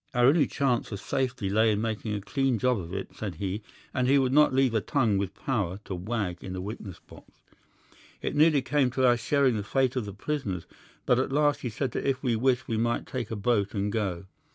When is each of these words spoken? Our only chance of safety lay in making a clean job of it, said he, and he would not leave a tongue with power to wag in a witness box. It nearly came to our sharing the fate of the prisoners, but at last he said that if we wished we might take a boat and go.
Our 0.15 0.25
only 0.25 0.47
chance 0.47 0.91
of 0.91 0.99
safety 0.99 1.47
lay 1.47 1.71
in 1.71 1.79
making 1.79 2.15
a 2.15 2.21
clean 2.21 2.57
job 2.57 2.79
of 2.79 2.91
it, 2.91 3.15
said 3.15 3.35
he, 3.35 3.61
and 3.93 4.07
he 4.07 4.17
would 4.17 4.33
not 4.33 4.51
leave 4.51 4.73
a 4.73 4.81
tongue 4.81 5.19
with 5.19 5.35
power 5.35 5.79
to 5.85 5.93
wag 5.93 6.43
in 6.43 6.55
a 6.55 6.59
witness 6.59 6.97
box. 6.97 7.29
It 8.19 8.35
nearly 8.35 8.63
came 8.63 8.89
to 8.93 9.05
our 9.05 9.15
sharing 9.15 9.57
the 9.57 9.63
fate 9.63 9.95
of 9.95 10.05
the 10.05 10.13
prisoners, 10.13 10.65
but 11.05 11.19
at 11.19 11.31
last 11.31 11.61
he 11.61 11.69
said 11.69 11.91
that 11.91 12.09
if 12.09 12.23
we 12.23 12.35
wished 12.35 12.67
we 12.67 12.77
might 12.77 13.05
take 13.05 13.29
a 13.29 13.35
boat 13.35 13.75
and 13.75 13.91
go. 13.91 14.25